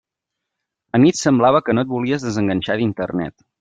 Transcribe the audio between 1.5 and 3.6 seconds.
que no et volies desenganxar d'Internet!